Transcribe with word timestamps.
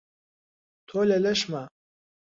تۆ 0.87 0.99
لە 1.09 1.17
لەشما 1.23 1.63